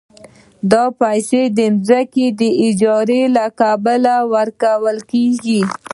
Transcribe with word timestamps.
دا 0.71 0.83
پیسې 1.01 1.41
د 1.57 1.59
ځمکې 1.87 2.27
د 2.39 2.41
اجارې 2.65 3.21
له 3.35 3.45
کبله 3.59 4.15
ورکول 4.33 4.97
کېږي 5.11 5.61